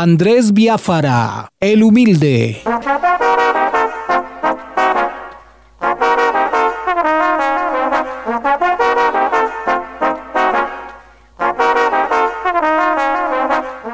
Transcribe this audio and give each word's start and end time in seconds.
Andrés 0.00 0.52
Biafara, 0.52 1.48
el 1.58 1.82
humilde. 1.82 2.62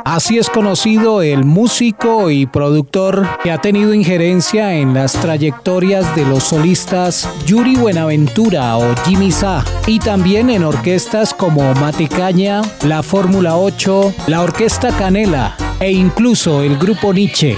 Así 0.05 0.39
es 0.39 0.51
conocido 0.51 1.23
el 1.23 1.47
músico 1.47 2.29
y 2.29 2.45
productor 2.45 3.27
que 3.43 3.51
ha 3.51 3.57
tenido 3.57 3.95
injerencia 3.95 4.75
en 4.75 4.93
las 4.93 5.13
trayectorias 5.13 6.15
de 6.15 6.27
los 6.27 6.45
solistas 6.45 7.27
Yuri 7.47 7.77
Buenaventura 7.77 8.77
o 8.77 8.95
Jimmy 9.07 9.33
Sa 9.33 9.65
y 9.87 10.01
también 10.01 10.51
en 10.51 10.65
orquestas 10.65 11.33
como 11.33 11.73
Matecaña, 11.77 12.61
la 12.83 13.03
Fórmula 13.03 13.57
8, 13.57 14.13
la 14.27 14.43
Orquesta 14.43 14.95
Canela 14.99 15.57
e 15.81 15.93
incluso 15.93 16.63
el 16.63 16.79
grupo 16.79 17.13
Nietzsche. 17.13 17.57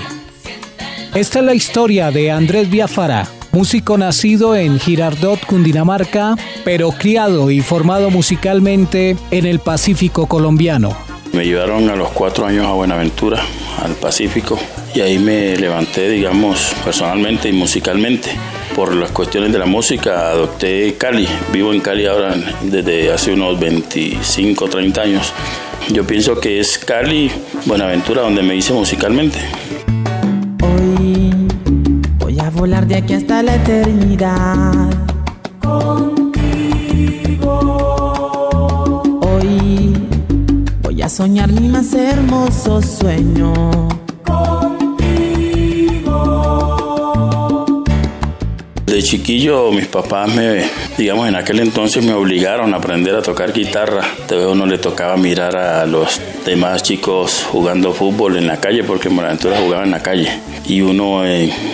Esta 1.14 1.38
es 1.38 1.44
la 1.44 1.54
historia 1.54 2.10
de 2.10 2.30
Andrés 2.30 2.68
Biafara, 2.68 3.26
músico 3.52 3.96
nacido 3.96 4.54
en 4.54 4.78
Girardot, 4.78 5.44
Cundinamarca, 5.46 6.36
pero 6.64 6.90
criado 6.90 7.50
y 7.50 7.60
formado 7.60 8.10
musicalmente 8.10 9.16
en 9.30 9.46
el 9.46 9.60
Pacífico 9.60 10.26
colombiano. 10.26 10.96
Me 11.32 11.44
llevaron 11.44 11.88
a 11.88 11.96
los 11.96 12.10
cuatro 12.10 12.46
años 12.46 12.66
a 12.66 12.72
Buenaventura, 12.72 13.42
al 13.82 13.92
Pacífico, 13.92 14.58
y 14.94 15.00
ahí 15.00 15.18
me 15.18 15.56
levanté, 15.56 16.08
digamos, 16.08 16.74
personalmente 16.84 17.48
y 17.48 17.52
musicalmente. 17.52 18.30
Por 18.76 18.94
las 18.94 19.10
cuestiones 19.10 19.52
de 19.52 19.58
la 19.58 19.64
música 19.66 20.30
adopté 20.30 20.94
Cali. 20.98 21.26
Vivo 21.52 21.72
en 21.72 21.80
Cali 21.80 22.06
ahora 22.06 22.34
desde 22.62 23.10
hace 23.10 23.32
unos 23.32 23.58
25, 23.58 24.68
30 24.68 25.00
años. 25.00 25.32
Yo 25.88 26.06
pienso 26.06 26.38
que 26.38 26.60
es 26.60 26.78
Cali, 26.78 27.30
Buenaventura, 27.64 28.22
donde 28.22 28.42
me 28.42 28.54
hice 28.54 28.74
musicalmente. 28.74 29.38
Hoy 30.62 31.48
voy 32.18 32.38
a 32.38 32.50
volar 32.50 32.86
de 32.86 32.96
aquí 32.96 33.14
hasta 33.14 33.42
la 33.42 33.56
eternidad. 33.56 34.96
a 41.06 41.08
soñar 41.08 41.52
mi 41.52 41.68
más 41.68 41.94
hermoso 41.94 42.82
sueño. 42.82 43.95
Chiquillo 49.06 49.70
mis 49.70 49.86
papás 49.86 50.34
me, 50.34 50.68
digamos, 50.98 51.28
en 51.28 51.36
aquel 51.36 51.60
entonces 51.60 52.04
me 52.04 52.12
obligaron 52.12 52.74
a 52.74 52.78
aprender 52.78 53.14
a 53.14 53.22
tocar 53.22 53.52
guitarra. 53.52 54.02
Todavía 54.26 54.48
uno 54.52 54.66
le 54.66 54.78
tocaba 54.78 55.16
mirar 55.16 55.56
a 55.56 55.86
los 55.86 56.20
demás 56.44 56.82
chicos 56.82 57.46
jugando 57.50 57.92
fútbol 57.92 58.36
en 58.36 58.48
la 58.48 58.58
calle 58.58 58.82
porque 58.82 59.08
en 59.08 59.16
Buenaventura 59.16 59.58
jugaba 59.58 59.84
en 59.84 59.92
la 59.92 60.02
calle. 60.02 60.32
Y 60.66 60.80
uno 60.80 61.22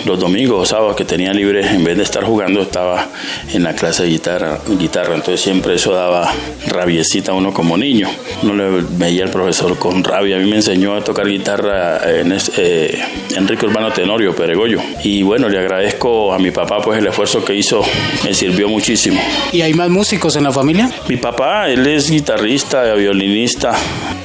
los 0.05 0.19
domingos 0.19 0.61
o 0.61 0.65
sábados 0.65 0.95
que 0.95 1.05
tenía 1.05 1.33
libre, 1.33 1.65
en 1.65 1.83
vez 1.83 1.97
de 1.97 2.03
estar 2.03 2.23
jugando, 2.23 2.61
estaba 2.61 3.07
en 3.51 3.63
la 3.63 3.73
clase 3.73 4.03
de 4.03 4.09
guitarra. 4.09 4.59
guitarra. 4.77 5.15
Entonces 5.15 5.41
siempre 5.41 5.73
eso 5.75 5.93
daba 5.93 6.31
rabiecita 6.67 7.31
a 7.31 7.35
uno 7.35 7.51
como 7.51 7.77
niño. 7.77 8.09
Uno 8.43 8.53
le 8.53 8.85
veía 8.91 9.23
al 9.23 9.31
profesor 9.31 9.77
con 9.79 10.03
rabia. 10.03 10.35
A 10.35 10.39
mí 10.39 10.47
me 10.47 10.57
enseñó 10.57 10.95
a 10.95 11.03
tocar 11.03 11.27
guitarra 11.27 11.99
en 12.07 12.37
eh, 12.57 13.03
Enrique 13.35 13.65
Urbano 13.65 13.91
Tenorio, 13.91 14.35
Peregoyo. 14.35 14.79
Y 15.03 15.23
bueno, 15.23 15.49
le 15.49 15.57
agradezco 15.57 16.31
a 16.31 16.37
mi 16.37 16.51
papá 16.51 16.79
pues 16.79 16.99
el 16.99 17.07
esfuerzo 17.07 17.22
que 17.45 17.55
hizo, 17.55 17.81
me 18.23 18.33
sirvió 18.33 18.67
muchísimo. 18.67 19.19
¿Y 19.51 19.61
hay 19.61 19.73
más 19.73 19.89
músicos 19.89 20.35
en 20.35 20.43
la 20.43 20.51
familia? 20.51 20.91
Mi 21.07 21.17
papá, 21.17 21.69
él 21.69 21.87
es 21.87 22.09
guitarrista, 22.09 22.93
violinista. 22.93 23.73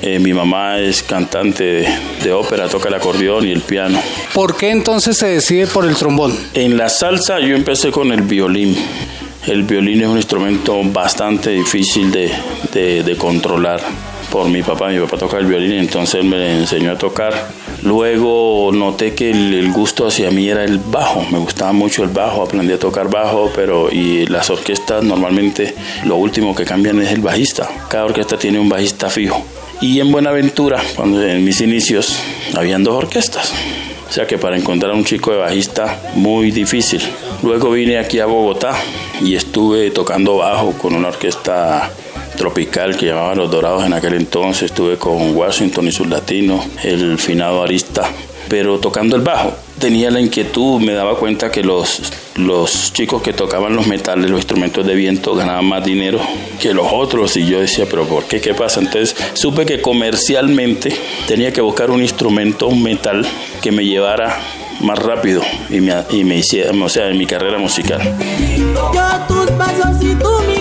Eh, 0.02 0.18
mi 0.18 0.32
mamá 0.32 0.78
es 0.78 1.02
cantante 1.02 1.86
de, 2.22 2.32
ópera, 2.32 2.68
toca 2.68 2.88
el 2.88 2.94
acordeón 2.94 3.46
y 3.46 3.52
el 3.52 3.60
piano. 3.60 4.00
¿Por 4.34 4.56
qué 4.56 4.70
entonces 4.70 5.16
se 5.16 5.28
decide 5.28 5.66
por 5.66 5.84
el 5.84 5.96
trombón? 5.96 6.36
En 6.54 6.76
la 6.76 6.88
salsa 6.88 7.40
yo 7.40 7.54
empecé 7.54 7.90
con 7.90 8.12
el 8.12 8.22
violín. 8.22 8.76
El 9.46 9.62
violín 9.62 10.02
es 10.02 10.08
un 10.08 10.16
instrumento 10.16 10.80
bastante 10.84 11.50
difícil 11.50 12.10
de, 12.10 12.30
de 12.72 13.16
controlar 13.16 13.80
por 14.30 14.48
mi 14.48 14.62
papá. 14.62 14.88
Mi 14.88 15.00
papá 15.00 15.16
toca 15.16 15.38
el 15.38 15.46
violín, 15.46 15.72
entonces 15.72 16.16
él 16.16 16.24
me 16.24 16.58
enseñó 16.58 16.92
a 16.92 16.98
tocar. 16.98 17.32
Luego 17.82 18.70
noté 18.72 19.14
que 19.14 19.30
el, 19.30 19.70
gusto 19.72 20.06
hacia 20.06 20.30
mí 20.30 20.48
era 20.48 20.64
el 20.64 20.78
bajo, 20.78 21.24
me 21.30 21.38
gustaba 21.38 21.72
mucho 21.72 22.02
el 22.02 22.10
bajo, 22.10 22.42
aprendí 22.42 22.72
a 22.72 22.78
tocar 22.78 23.08
bajo, 23.08 23.50
pero 23.54 23.90
y 23.90 24.26
las 24.26 24.50
orquestas 24.50 25.04
normalmente 25.04 25.74
lo 26.04 26.16
último 26.16 26.54
que 26.54 26.64
cambian 26.64 27.00
es 27.00 27.12
el 27.12 27.20
bajista. 27.20 27.68
Cada 27.88 28.06
orquesta 28.06 28.38
tiene 28.38 28.58
un 28.58 28.68
bajista 28.68 29.08
fijo. 29.08 29.44
Y 29.80 30.00
en 30.00 30.10
Buenaventura, 30.10 30.82
cuando 30.96 31.22
en 31.22 31.44
mis 31.44 31.60
inicios, 31.60 32.18
habían 32.56 32.82
dos 32.82 32.96
orquestas. 32.96 33.52
O 34.08 34.12
sea 34.12 34.26
que 34.26 34.38
para 34.38 34.56
encontrar 34.56 34.92
un 34.92 35.04
chico 35.04 35.30
de 35.30 35.38
bajista 35.38 36.00
muy 36.14 36.50
difícil. 36.50 37.02
Luego 37.42 37.70
vine 37.70 37.98
aquí 37.98 38.18
a 38.18 38.26
Bogotá 38.26 38.74
y 39.20 39.36
estuve 39.36 39.90
tocando 39.90 40.38
bajo 40.38 40.72
con 40.72 40.94
una 40.94 41.08
orquesta 41.08 41.90
tropical 42.38 42.96
que 42.96 43.06
llamaba 43.06 43.34
Los 43.34 43.50
Dorados 43.50 43.84
en 43.84 43.92
aquel 43.92 44.14
entonces. 44.14 44.70
Estuve 44.70 44.96
con 44.96 45.36
Washington 45.36 45.88
y 45.88 45.92
sus 45.92 46.08
latinos, 46.08 46.64
el 46.82 47.18
finado 47.18 47.62
Arista, 47.62 48.08
pero 48.48 48.78
tocando 48.78 49.16
el 49.16 49.22
bajo. 49.22 49.52
Tenía 49.78 50.10
la 50.10 50.20
inquietud, 50.20 50.80
me 50.80 50.92
daba 50.92 51.16
cuenta 51.16 51.50
que 51.50 51.62
los, 51.62 52.00
los 52.36 52.92
chicos 52.92 53.22
que 53.22 53.32
tocaban 53.32 53.76
los 53.76 53.86
metales, 53.86 54.30
los 54.30 54.40
instrumentos 54.40 54.86
de 54.86 54.94
viento, 54.94 55.34
ganaban 55.34 55.66
más 55.66 55.84
dinero 55.84 56.18
que 56.60 56.72
los 56.72 56.86
otros. 56.90 57.36
Y 57.36 57.46
yo 57.46 57.60
decía, 57.60 57.86
¿pero 57.88 58.06
por 58.06 58.24
qué? 58.24 58.40
¿Qué 58.40 58.54
pasa? 58.54 58.80
Entonces 58.80 59.14
supe 59.34 59.66
que 59.66 59.82
comercialmente 59.82 60.96
tenía 61.26 61.52
que 61.52 61.60
buscar 61.60 61.90
un 61.90 62.00
instrumento, 62.00 62.68
un 62.68 62.82
metal, 62.82 63.26
que 63.60 63.70
me 63.70 63.84
llevara 63.84 64.40
más 64.80 64.98
rápido 64.98 65.42
y 65.70 65.80
me, 65.80 65.92
y 66.10 66.24
me 66.24 66.36
hiciera, 66.36 66.72
o 66.72 66.88
sea, 66.88 67.08
en 67.08 67.18
mi 67.18 67.26
carrera 67.26 67.58
musical. 67.58 68.00
Yo 68.56 69.02
tus 69.26 69.50
pasos 69.52 70.02
y 70.02 70.14
tú 70.14 70.30
mi 70.46 70.57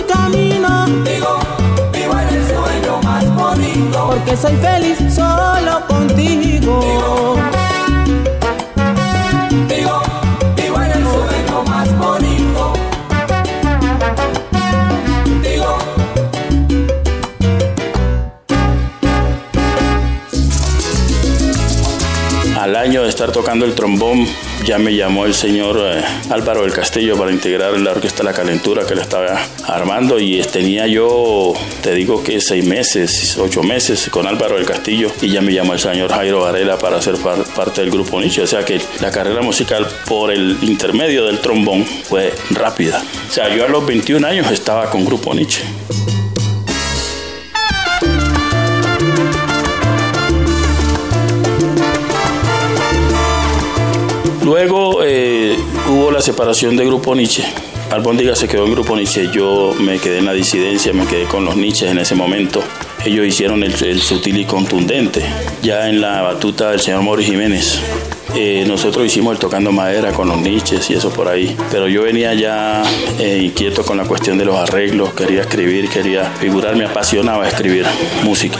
porque 3.92 4.36
soy 4.36 4.56
feliz 4.56 4.98
solo 5.14 5.86
contigo. 5.86 7.36
Año 22.88 23.02
de 23.02 23.10
estar 23.10 23.30
tocando 23.32 23.66
el 23.66 23.74
trombón, 23.74 24.26
ya 24.64 24.78
me 24.78 24.96
llamó 24.96 25.26
el 25.26 25.34
señor 25.34 25.78
eh, 25.78 26.02
Álvaro 26.30 26.62
del 26.62 26.72
Castillo 26.72 27.18
para 27.18 27.30
integrar 27.30 27.78
la 27.78 27.90
orquesta 27.90 28.22
La 28.22 28.32
Calentura 28.32 28.86
que 28.86 28.94
le 28.94 29.02
estaba 29.02 29.38
armando 29.66 30.18
y 30.18 30.40
tenía 30.50 30.86
yo, 30.86 31.52
te 31.82 31.92
digo 31.92 32.24
que 32.24 32.40
seis 32.40 32.64
meses, 32.64 33.36
ocho 33.36 33.62
meses 33.62 34.08
con 34.08 34.26
Álvaro 34.26 34.54
del 34.54 34.64
Castillo 34.64 35.10
y 35.20 35.28
ya 35.28 35.42
me 35.42 35.52
llamó 35.52 35.74
el 35.74 35.80
señor 35.80 36.10
Jairo 36.10 36.40
Varela 36.40 36.78
para 36.78 37.02
ser 37.02 37.16
parte 37.18 37.82
del 37.82 37.90
grupo 37.90 38.20
Nietzsche. 38.20 38.40
O 38.40 38.46
sea 38.46 38.64
que 38.64 38.80
la 39.02 39.10
carrera 39.10 39.42
musical 39.42 39.86
por 40.06 40.32
el 40.32 40.56
intermedio 40.62 41.26
del 41.26 41.40
trombón 41.40 41.84
fue 41.84 42.32
rápida. 42.52 43.02
O 43.28 43.30
sea, 43.30 43.54
yo 43.54 43.66
a 43.66 43.68
los 43.68 43.84
21 43.84 44.26
años 44.26 44.50
estaba 44.50 44.88
con 44.88 45.04
grupo 45.04 45.34
Nietzsche. 45.34 45.62
Luego 54.48 55.04
eh, 55.04 55.58
hubo 55.90 56.10
la 56.10 56.22
separación 56.22 56.74
de 56.74 56.86
Grupo 56.86 57.14
Nietzsche 57.14 57.44
Albóndiga 57.90 58.36
se 58.36 58.48
quedó 58.48 58.66
en 58.66 58.72
Grupo 58.72 58.94
Nietzsche, 58.96 59.30
yo 59.32 59.74
me 59.80 59.98
quedé 59.98 60.18
en 60.18 60.26
la 60.26 60.34
disidencia, 60.34 60.92
me 60.92 61.06
quedé 61.06 61.24
con 61.24 61.46
los 61.46 61.56
Nietzsche 61.56 61.88
en 61.88 61.98
ese 61.98 62.14
momento. 62.14 62.62
Ellos 63.04 63.26
hicieron 63.26 63.62
el, 63.62 64.00
sutil 64.02 64.36
y 64.36 64.44
contundente, 64.44 65.24
ya 65.62 65.88
en 65.88 66.02
la 66.02 66.20
batuta 66.20 66.70
del 66.70 66.80
señor 66.80 67.00
Mori 67.00 67.24
Jiménez. 67.24 67.80
Eh, 68.34 68.64
nosotros 68.68 69.06
hicimos 69.06 69.32
el 69.32 69.38
tocando 69.38 69.72
madera 69.72 70.12
con 70.12 70.28
los 70.28 70.38
niches 70.38 70.90
y 70.90 70.94
eso 70.94 71.08
por 71.10 71.28
ahí, 71.28 71.56
pero 71.70 71.88
yo 71.88 72.02
venía 72.02 72.34
ya 72.34 72.82
eh, 73.18 73.40
inquieto 73.42 73.82
con 73.82 73.96
la 73.96 74.04
cuestión 74.04 74.36
de 74.36 74.44
los 74.44 74.56
arreglos, 74.56 75.14
quería 75.14 75.40
escribir, 75.40 75.88
quería 75.88 76.24
figurar, 76.24 76.76
me 76.76 76.84
apasionaba 76.84 77.48
escribir 77.48 77.86
música. 78.22 78.58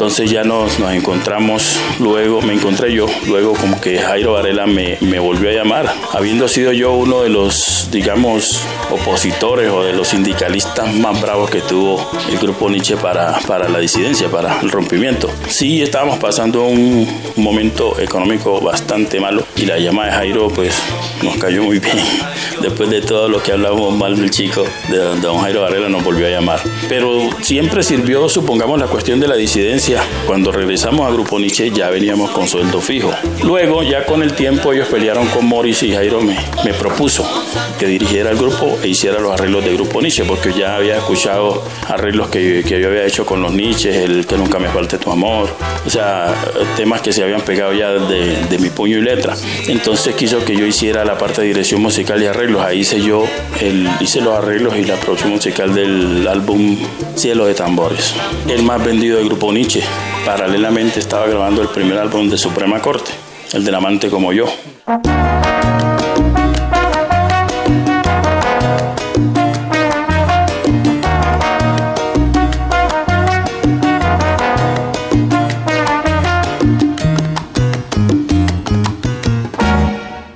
Entonces 0.00 0.30
ya 0.30 0.44
nos, 0.44 0.78
nos 0.78 0.92
encontramos 0.92 1.78
luego, 1.98 2.40
me 2.40 2.54
encontré 2.54 2.90
yo, 2.94 3.04
luego 3.26 3.52
como 3.52 3.78
que 3.82 3.98
Jairo 3.98 4.32
Varela 4.32 4.66
me, 4.66 4.96
me 5.02 5.18
volvió 5.18 5.50
a 5.50 5.52
llamar, 5.52 5.94
habiendo 6.14 6.48
sido 6.48 6.72
yo 6.72 6.94
uno 6.94 7.20
de 7.20 7.28
los, 7.28 7.90
digamos, 7.92 8.62
opositores 8.90 9.70
o 9.70 9.84
de 9.84 9.92
los 9.92 10.08
sindicalistas 10.08 10.94
más 10.94 11.20
bravos 11.20 11.50
que 11.50 11.60
tuvo 11.60 12.10
el 12.30 12.38
grupo 12.38 12.70
Nietzsche 12.70 12.96
para, 12.96 13.38
para 13.40 13.68
la 13.68 13.78
disidencia, 13.78 14.30
para 14.30 14.58
el 14.62 14.70
rompimiento. 14.70 15.30
Sí, 15.48 15.82
estábamos 15.82 16.18
pasando 16.18 16.64
un 16.64 17.06
momento 17.36 18.00
económico 18.00 18.58
bastante 18.58 19.20
malo 19.20 19.44
y 19.54 19.66
la 19.66 19.78
llamada 19.78 20.08
de 20.08 20.16
Jairo 20.16 20.48
pues 20.48 20.74
nos 21.22 21.36
cayó 21.36 21.62
muy 21.62 21.78
bien. 21.78 21.98
Después 22.62 22.90
de 22.90 23.00
todo 23.00 23.28
lo 23.28 23.42
que 23.42 23.52
hablamos 23.52 23.96
mal 23.96 24.16
del 24.16 24.30
chico, 24.30 24.64
de 24.90 24.98
don 25.20 25.38
Jairo 25.38 25.62
Varela 25.62 25.88
nos 25.88 26.04
volvió 26.04 26.26
a 26.26 26.30
llamar. 26.30 26.60
Pero 26.88 27.30
siempre 27.40 27.82
sirvió, 27.82 28.28
supongamos, 28.28 28.78
la 28.78 28.86
cuestión 28.86 29.18
de 29.18 29.28
la 29.28 29.34
disidencia. 29.36 29.89
Cuando 30.26 30.52
regresamos 30.52 31.08
a 31.08 31.12
Grupo 31.12 31.38
Nietzsche 31.38 31.70
ya 31.70 31.90
veníamos 31.90 32.30
con 32.30 32.46
sueldo 32.46 32.80
fijo. 32.80 33.10
Luego, 33.44 33.82
ya 33.82 34.06
con 34.06 34.22
el 34.22 34.34
tiempo, 34.34 34.72
ellos 34.72 34.88
pelearon 34.88 35.26
con 35.28 35.46
Morris 35.46 35.82
y 35.82 35.92
Jairo 35.92 36.20
me, 36.20 36.36
propuso 36.74 37.26
que 37.78 37.86
dirigiera 37.86 38.30
el 38.30 38.36
grupo 38.36 38.78
e 38.82 38.88
hiciera 38.88 39.18
los 39.18 39.32
arreglos 39.32 39.64
de 39.64 39.74
Grupo 39.74 40.00
Nietzsche, 40.00 40.24
porque 40.24 40.52
ya 40.52 40.76
había 40.76 40.96
escuchado 40.96 41.62
arreglos 41.88 42.28
que, 42.28 42.62
yo 42.62 42.88
había 42.88 43.04
hecho 43.04 43.26
con 43.26 43.42
los 43.42 43.52
Nietzsche, 43.52 44.04
el 44.04 44.26
que 44.26 44.36
nunca 44.36 44.58
me 44.58 44.68
falte 44.68 44.98
tu 44.98 45.10
amor, 45.10 45.48
o 45.84 45.90
sea, 45.90 46.34
temas 46.76 47.00
que 47.00 47.12
se 47.12 47.22
habían 47.22 47.40
pegado 47.40 47.72
ya 47.72 47.90
de, 47.90 48.44
de 48.44 48.58
mi 48.58 48.70
puño 48.70 48.98
y 48.98 49.02
letra. 49.02 49.34
Entonces 49.66 50.14
quiso 50.14 50.44
que 50.44 50.56
yo 50.56 50.66
hiciera 50.66 51.04
la 51.04 51.18
parte 51.18 51.40
de 51.42 51.48
dirección 51.48 51.82
musical 51.82 52.22
y 52.22 52.26
arreglos. 52.26 52.62
Ahí 52.62 52.80
hice 52.80 53.00
yo, 53.00 53.24
el, 53.60 53.88
hice 54.00 54.20
los 54.20 54.34
arreglos 54.36 54.76
y 54.76 54.84
la 54.84 54.96
producción 54.96 55.30
musical 55.30 55.74
del 55.74 56.26
álbum 56.28 56.76
Cielo 57.16 57.46
de 57.46 57.54
Tambores, 57.54 58.14
el 58.48 58.62
más 58.62 58.84
vendido 58.84 59.18
del 59.18 59.26
grupo 59.26 59.52
Nietzsche. 59.52 59.79
Paralelamente 60.24 61.00
estaba 61.00 61.26
grabando 61.26 61.62
el 61.62 61.68
primer 61.68 61.98
álbum 61.98 62.28
de 62.28 62.38
Suprema 62.38 62.80
Corte, 62.80 63.10
el 63.52 63.64
del 63.64 63.74
amante 63.74 64.08
como 64.10 64.32
yo. 64.32 64.46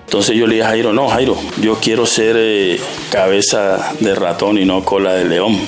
Entonces 0.07 0.37
yo 0.37 0.47
le 0.47 0.55
dije 0.55 0.65
a 0.65 0.69
Jairo, 0.69 0.93
no, 0.93 1.09
Jairo, 1.09 1.37
yo 1.61 1.77
quiero 1.81 2.07
ser 2.07 2.37
eh, 2.39 2.81
cabeza 3.11 3.93
de 4.01 4.15
ratón 4.15 4.59
y 4.59 4.65
no 4.65 4.85
cola 4.85 5.13
de 5.13 5.25
león. 5.25 5.59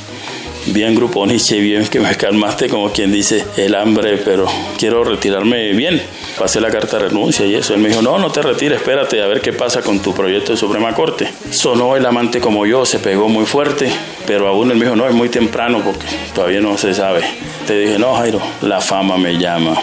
Bien 0.67 0.97
grupo 0.97 1.25
Nietzsche, 1.25 1.61
bien 1.61 1.87
que 1.87 2.01
me 2.01 2.15
calmaste 2.17 2.69
como 2.69 2.91
quien 2.91 3.13
dice 3.13 3.45
el 3.57 3.75
hambre, 3.75 4.19
pero 4.19 4.47
quiero 4.77 5.05
retirarme 5.05 5.73
bien. 5.73 6.03
Pasé 6.39 6.61
la 6.61 6.71
carta 6.71 6.99
de 6.99 7.09
renuncia 7.09 7.47
y 7.47 7.55
eso. 7.55 7.73
Él 7.73 7.81
me 7.81 7.89
dijo, 7.89 8.03
no, 8.03 8.19
no 8.19 8.31
te 8.33 8.43
retires, 8.43 8.79
espérate 8.79 9.23
a 9.23 9.27
ver 9.27 9.41
qué 9.41 9.53
pasa 9.53 9.83
con 9.83 10.01
tu 10.01 10.13
proyecto 10.13 10.53
de 10.53 10.59
Suprema 10.59 10.93
Corte. 10.93 11.29
Sonó 11.51 11.97
el 11.97 12.05
amante 12.05 12.41
como 12.41 12.67
yo, 12.67 12.85
se 12.85 12.99
pegó 12.99 13.29
muy 13.29 13.47
fuerte, 13.47 13.91
pero 14.27 14.49
aún 14.49 14.71
él 14.73 14.77
me 14.77 14.85
dijo, 14.85 14.97
no, 14.97 15.07
es 15.07 15.15
muy 15.15 15.29
temprano 15.29 15.83
porque 15.85 16.07
todavía 16.35 16.61
no 16.61 16.77
se 16.77 16.95
sabe. 16.95 17.23
Te 17.67 17.79
dije, 17.79 17.99
no, 17.99 18.15
Jairo, 18.15 18.41
la 18.63 18.81
fama 18.81 19.17
me 19.17 19.39
llama. 19.39 19.77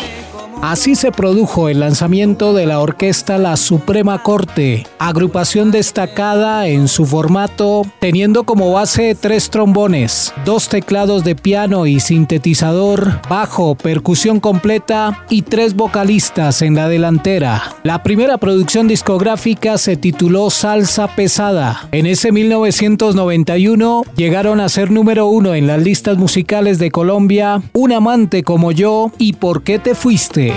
Así 0.64 0.96
se 0.96 1.12
produjo 1.12 1.68
el 1.68 1.82
lanzamiento 1.82 2.54
de 2.54 2.66
la 2.66 2.80
orquesta 2.80 3.38
La 3.38 3.58
Suprema 3.58 4.24
Corte, 4.24 4.88
agrupación 4.98 5.72
destacada 5.72 6.70
en 6.70 6.88
su 6.88 7.06
formato, 7.06 7.82
teniendo 8.00 8.46
como 8.46 8.72
base 8.72 9.14
tres 9.14 9.50
trombones, 9.50 10.34
dos 10.46 10.70
teclados 10.70 11.26
de 11.26 11.36
piano 11.36 11.86
y 11.86 12.00
sintetizador, 12.00 13.20
bajo, 13.30 13.76
percusión 13.76 14.40
completa 14.40 15.26
y 15.30 15.42
tres 15.42 15.76
vocalistas 15.76 16.62
en 16.62 16.76
la 16.76 16.88
delantera. 16.88 17.62
La 17.84 18.02
primera 18.02 18.38
producción 18.38 18.88
discográfica 18.88 19.78
se 19.78 19.98
tituló 19.98 20.50
Salsa 20.50 21.10
Pesada. 21.14 21.90
En 21.92 22.06
ese 22.06 22.32
1991 22.32 24.04
llegaron 24.16 24.62
a 24.62 24.70
ser 24.70 24.92
número 24.92 25.28
uno 25.28 25.56
en 25.56 25.68
las 25.68 25.84
listas 25.84 26.18
musicales 26.18 26.80
de 26.80 26.90
Colombia, 26.90 27.62
Un 27.74 27.92
amante 27.92 28.44
como 28.44 28.72
yo 28.72 29.12
y 29.18 29.34
¿Por 29.34 29.64
qué 29.64 29.78
te 29.78 29.94
fuiste? 29.94 30.53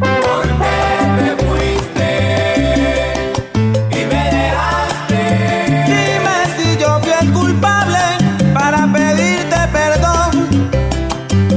¿Por 0.00 0.42
qué 0.42 0.84
te 1.18 1.30
fuiste 1.44 2.10
y 3.90 4.04
me 4.06 4.24
dejaste? 4.36 5.20
Dime 5.86 6.36
si 6.56 6.66
yo 6.80 7.00
fui 7.00 7.12
el 7.20 7.32
culpable 7.32 7.98
para 8.54 8.92
pedirte 8.92 9.56
perdón, 9.72 10.70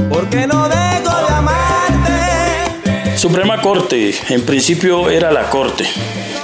porque 0.08 0.46
no 0.46 0.68
dejo 0.68 1.16
de 1.26 1.34
amarte. 1.34 3.16
Suprema 3.16 3.60
Corte, 3.60 4.14
en 4.28 4.44
principio 4.44 5.10
era 5.10 5.30
la 5.32 5.48
Corte, 5.50 5.84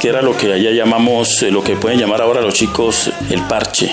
que 0.00 0.08
era 0.08 0.22
lo 0.22 0.36
que 0.36 0.52
allá 0.52 0.70
llamamos, 0.70 1.42
eh, 1.42 1.50
lo 1.50 1.62
que 1.62 1.76
pueden 1.76 1.98
llamar 1.98 2.20
ahora 2.22 2.40
los 2.40 2.54
chicos 2.54 3.10
el 3.30 3.42
parche, 3.42 3.92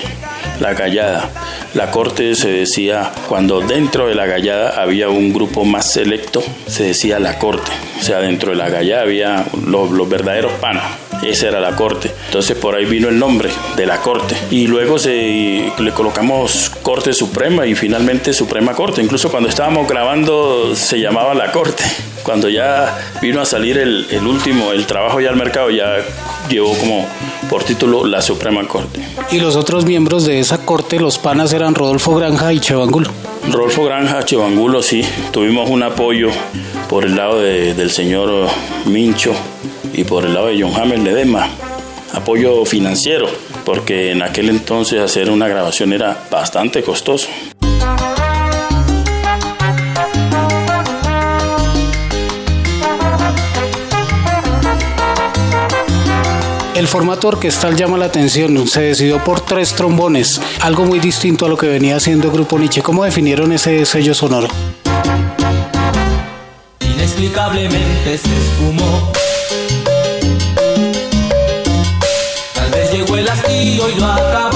la 0.60 0.74
gallada. 0.74 1.28
La 1.74 1.90
Corte 1.90 2.34
se 2.34 2.50
decía, 2.50 3.10
cuando 3.28 3.60
dentro 3.60 4.06
de 4.06 4.14
la 4.14 4.26
gallada 4.26 4.80
había 4.80 5.08
un 5.08 5.32
grupo 5.32 5.64
más 5.64 5.92
selecto, 5.92 6.42
se 6.66 6.84
decía 6.84 7.18
la 7.18 7.38
Corte. 7.38 7.72
O 7.98 8.02
sea, 8.02 8.18
dentro 8.20 8.50
de 8.50 8.56
la 8.56 8.70
gallada 8.70 9.02
había 9.02 9.44
los, 9.66 10.08
verdaderos 10.08 10.52
panas. 10.52 10.84
Esa 11.22 11.48
era 11.48 11.60
la 11.60 11.76
corte. 11.76 12.10
Entonces 12.26 12.56
por 12.56 12.74
ahí 12.74 12.86
vino 12.86 13.08
el 13.10 13.18
nombre 13.18 13.50
de 13.76 13.84
la 13.84 13.98
corte. 13.98 14.34
Y 14.50 14.68
luego 14.68 14.98
se, 14.98 15.70
le 15.78 15.92
colocamos 15.92 16.70
Corte 16.82 17.12
Suprema 17.12 17.66
y 17.66 17.74
finalmente 17.74 18.32
Suprema 18.32 18.72
Corte. 18.72 19.02
Incluso 19.02 19.30
cuando 19.30 19.50
estábamos 19.50 19.86
grabando 19.86 20.74
se 20.74 20.98
llamaba 20.98 21.34
la 21.34 21.52
corte. 21.52 21.84
Cuando 22.22 22.48
ya 22.48 22.98
vino 23.20 23.42
a 23.42 23.44
salir 23.44 23.76
el, 23.76 24.06
el 24.10 24.26
último, 24.26 24.72
el 24.72 24.86
trabajo 24.86 25.20
ya 25.20 25.28
al 25.28 25.36
mercado, 25.36 25.68
ya 25.68 25.98
llevó 26.48 26.74
como 26.78 27.06
por 27.50 27.64
título 27.64 28.06
La 28.06 28.22
Suprema 28.22 28.66
Corte. 28.66 29.00
Y 29.32 29.40
los 29.40 29.56
otros 29.56 29.84
miembros 29.84 30.24
de 30.24 30.38
esa 30.38 30.64
corte, 30.64 30.98
los 31.00 31.18
panas, 31.18 31.52
eran 31.52 31.74
Rodolfo 31.74 32.14
Granja 32.14 32.52
y 32.52 32.60
Chevangulo. 32.60 33.10
Rodolfo 33.50 33.84
Granja, 33.84 34.24
Chevangulo, 34.24 34.82
sí. 34.82 35.02
Tuvimos 35.32 35.68
un 35.68 35.82
apoyo 35.82 36.28
por 36.88 37.04
el 37.04 37.16
lado 37.16 37.40
de- 37.40 37.74
del 37.74 37.90
señor 37.90 38.48
Mincho 38.86 39.32
y 39.92 40.04
por 40.04 40.24
el 40.24 40.34
lado 40.34 40.46
de 40.46 40.62
John 40.62 40.72
Hammer 40.80 41.00
Ledesma. 41.00 41.48
Apoyo 42.12 42.64
financiero, 42.64 43.28
porque 43.64 44.10
en 44.12 44.22
aquel 44.22 44.48
entonces 44.48 45.00
hacer 45.00 45.30
una 45.30 45.46
grabación 45.48 45.92
era 45.92 46.24
bastante 46.30 46.82
costoso. 46.82 47.28
El 56.80 56.88
formato 56.88 57.28
orquestal 57.28 57.76
llama 57.76 57.98
la 57.98 58.06
atención, 58.06 58.66
se 58.66 58.80
decidió 58.80 59.22
por 59.22 59.42
tres 59.42 59.74
trombones, 59.74 60.40
algo 60.62 60.86
muy 60.86 60.98
distinto 60.98 61.44
a 61.44 61.48
lo 61.50 61.58
que 61.58 61.66
venía 61.66 61.96
haciendo 61.96 62.28
el 62.28 62.32
Grupo 62.32 62.58
Nietzsche. 62.58 62.80
¿Cómo 62.80 63.04
definieron 63.04 63.52
ese 63.52 63.84
sello 63.84 64.14
sonoro? 64.14 64.48
Inexplicablemente 66.80 68.16
se 68.16 68.34
esfumó. 68.34 69.12
Tal 72.54 72.70
vez 72.70 72.90
llegó 72.90 73.14
el 73.14 73.28
hastío 73.28 73.90
y 73.90 74.00
lo 74.00 74.06
acabó. 74.06 74.49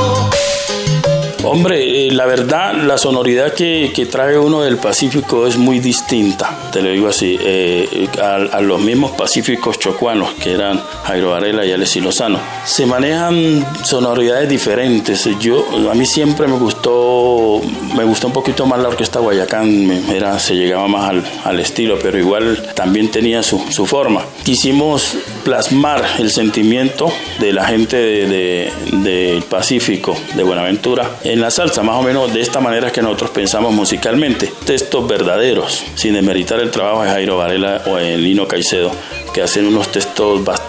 Hombre, 1.55 2.09
eh, 2.09 2.11
la 2.11 2.27
verdad, 2.27 2.75
la 2.75 2.99
sonoridad 2.99 3.55
que, 3.55 3.93
que 3.95 4.07
trae 4.07 4.37
uno 4.37 4.63
del 4.63 4.77
Pacífico 4.77 5.47
es 5.47 5.57
muy 5.57 5.79
distinta, 5.79 6.51
te 6.73 6.83
lo 6.83 6.91
digo 6.91 7.07
así, 7.07 7.39
eh, 7.41 8.09
a, 8.21 8.61
los 8.61 8.81
mismos 8.81 9.13
pacíficos 9.13 9.79
chocuanos 9.79 10.33
que 10.33 10.53
eran 10.53 10.83
Jairo 11.05 11.31
Varela 11.31 11.65
y 11.65 11.71
Alessi 11.71 12.01
Lozano. 12.01 12.41
Se 12.65 12.87
manejan 12.87 13.65
sonoridades 13.85 14.49
diferentes. 14.49 15.29
Yo, 15.39 15.65
a 15.89 15.95
mí 15.95 16.07
siempre 16.07 16.49
me 16.49 16.59
gustó, 16.59 17.61
me 17.97 18.03
gustó 18.03 18.27
un 18.27 18.33
poquito 18.33 18.67
más 18.67 18.81
la 18.81 18.89
orquesta 18.89 19.21
Guayacán, 19.21 20.11
era, 20.13 20.37
se 20.41 20.57
llegaba 20.57 20.89
más 20.89 21.09
al, 21.09 21.25
al 21.45 21.61
estilo, 21.61 22.01
pero 22.03 22.19
igual 22.19 22.73
también 22.75 23.13
tenía 23.13 23.45
su, 23.45 23.65
su 23.71 23.87
forma. 23.87 24.25
Quisimos 24.43 25.19
plasmar 25.45 26.03
el 26.19 26.31
sentimiento 26.31 27.13
de 27.39 27.53
la 27.53 27.65
gente 27.67 27.97
de- 27.97 28.27
de- 28.27 28.73
del 29.11 29.43
Pacífico, 29.43 30.17
de 30.35 30.43
Buenaventura, 30.43 31.09
en 31.23 31.41
la 31.41 31.51
salsa, 31.51 31.83
más 31.83 31.97
o 31.97 32.03
menos 32.03 32.33
de 32.33 32.41
esta 32.41 32.61
manera 32.61 32.91
que 32.91 33.03
nosotros 33.03 33.31
pensamos 33.31 33.73
musicalmente. 33.73 34.51
Textos 34.65 35.07
verdaderos, 35.07 35.85
sin 35.95 36.15
demeritar 36.15 36.59
el 36.61 36.71
trabajo 36.71 37.03
de 37.03 37.11
Jairo 37.11 37.37
Varela 37.37 37.83
o 37.87 37.97
de 37.97 38.17
Lino 38.17 38.49
Caicedo, 38.49 38.91
que 39.33 39.43
hacen 39.43 39.67
unos 39.67 39.89
textos 39.93 40.45
bastante 40.45 40.64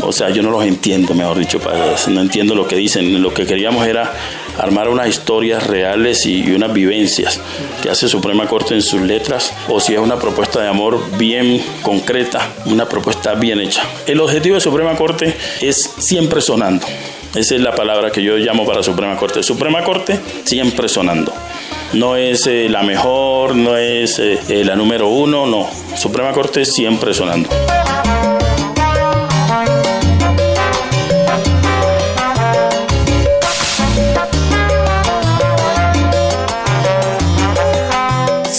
o 0.00 0.12
sea, 0.12 0.30
yo 0.30 0.42
no 0.42 0.50
los 0.50 0.64
entiendo, 0.64 1.14
mejor 1.14 1.38
dicho, 1.38 1.60
no 2.08 2.20
entiendo 2.20 2.54
lo 2.54 2.66
que 2.66 2.76
dicen. 2.76 3.22
Lo 3.22 3.34
que 3.34 3.46
queríamos 3.46 3.86
era 3.86 4.12
armar 4.58 4.88
unas 4.88 5.08
historias 5.08 5.66
reales 5.66 6.24
y, 6.26 6.50
unas 6.52 6.72
vivencias 6.72 7.40
que 7.82 7.90
hace 7.90 8.08
Suprema 8.08 8.46
Corte 8.46 8.74
en 8.74 8.82
sus 8.82 9.00
letras, 9.02 9.52
o 9.68 9.80
si 9.80 9.94
es 9.94 9.98
una 9.98 10.16
propuesta 10.16 10.60
de 10.60 10.68
amor 10.68 11.00
bien 11.18 11.62
concreta, 11.82 12.48
una 12.66 12.88
propuesta 12.88 13.34
bien 13.34 13.60
hecha. 13.60 13.82
El 14.06 14.20
objetivo 14.20 14.54
de 14.54 14.60
Suprema 14.60 14.94
Corte 14.96 15.34
es 15.60 15.90
siempre 15.98 16.40
sonando. 16.40 16.86
Esa 17.34 17.54
es 17.54 17.60
la 17.62 17.74
palabra 17.74 18.10
que 18.10 18.22
yo 18.22 18.36
llamo 18.36 18.66
para 18.66 18.82
Suprema 18.82 19.16
Corte. 19.16 19.42
Suprema 19.42 19.82
Corte 19.82 20.18
siempre 20.44 20.88
sonando. 20.88 21.32
No 21.94 22.16
es 22.16 22.46
eh, 22.46 22.68
la 22.70 22.82
mejor, 22.82 23.54
no 23.54 23.76
es 23.76 24.18
eh, 24.18 24.38
eh, 24.48 24.64
la 24.64 24.76
número 24.76 25.08
uno, 25.08 25.46
no. 25.46 25.68
Suprema 25.96 26.32
Corte 26.32 26.64
siempre 26.64 27.14
sonando. 27.14 27.48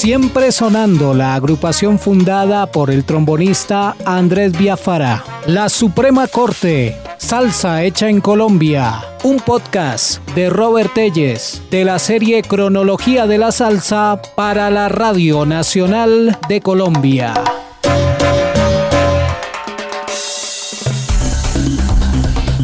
Siempre 0.03 0.51
sonando 0.51 1.13
la 1.13 1.33
agrupación 1.33 1.97
fundada 1.97 2.65
por 2.69 2.91
el 2.91 3.05
trombonista 3.05 3.95
Andrés 4.03 4.51
Biafara. 4.51 5.23
La 5.47 5.69
Suprema 5.69 6.27
Corte, 6.27 6.97
Salsa 7.17 7.83
hecha 7.83 8.09
en 8.09 8.19
Colombia. 8.19 9.01
Un 9.23 9.37
podcast 9.37 10.19
de 10.35 10.49
Robert 10.49 10.93
Telles 10.93 11.61
de 11.71 11.85
la 11.85 11.99
serie 11.99 12.41
Cronología 12.41 13.27
de 13.27 13.37
la 13.37 13.53
Salsa 13.53 14.21
para 14.35 14.69
la 14.69 14.89
Radio 14.89 15.45
Nacional 15.45 16.37
de 16.49 16.59
Colombia. 16.59 17.35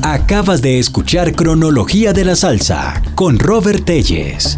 Acabas 0.01 0.61
de 0.61 0.77
escuchar 0.77 1.33
Cronología 1.35 2.11
de 2.11 2.25
la 2.25 2.35
Salsa 2.35 3.01
con 3.15 3.39
Robert 3.39 3.85
Telles 3.85 4.57